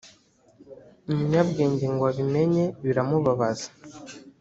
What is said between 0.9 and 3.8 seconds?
umunyabwenge ngo abimenye biramubabaza